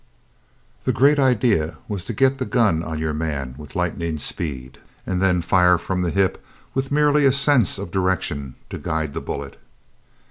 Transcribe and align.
The 0.85 0.93
great 0.93 1.19
idea 1.19 1.77
was 1.87 2.05
to 2.05 2.13
get 2.13 2.39
the 2.39 2.45
gun 2.47 2.81
on 2.81 2.97
your 2.97 3.13
man 3.13 3.53
with 3.59 3.75
lightning 3.75 4.17
speed, 4.17 4.79
and 5.05 5.21
then 5.21 5.43
fire 5.43 5.77
from 5.77 6.01
the 6.01 6.09
hip 6.09 6.43
with 6.73 6.91
merely 6.91 7.23
a 7.23 7.31
sense 7.31 7.77
of 7.77 7.91
direction 7.91 8.55
to 8.71 8.79
guide 8.79 9.13
the 9.13 9.21
bullet. 9.21 9.61